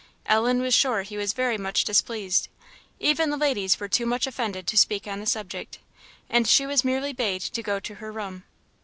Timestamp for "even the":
2.99-3.37